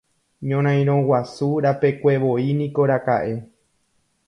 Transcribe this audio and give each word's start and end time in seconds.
Ñorairõ 0.51 0.95
Guasu 1.09 1.49
rapekuevoi 1.67 2.49
niko 2.63 2.91
raka'e. 2.95 3.33